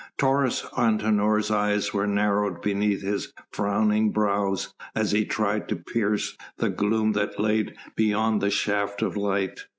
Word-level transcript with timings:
Taurus 0.17 0.63
Antinor's 0.75 1.51
eyes 1.51 1.93
were 1.93 2.07
narrowed 2.07 2.59
beneath 2.59 3.03
his 3.03 3.31
frowning 3.51 4.09
brows 4.11 4.73
as 4.95 5.11
he 5.11 5.25
tried 5.25 5.69
to 5.69 5.75
pierce 5.75 6.35
the 6.57 6.71
gloom 6.71 7.11
that 7.11 7.39
lay 7.39 7.67
beyond 7.95 8.41
that 8.41 8.49
shaft 8.49 9.03
of 9.03 9.15
light. 9.15 9.65